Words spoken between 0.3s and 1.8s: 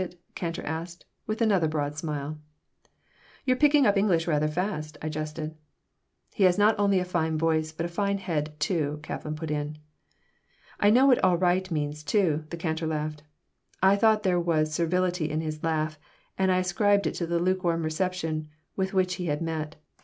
cantor asked, with another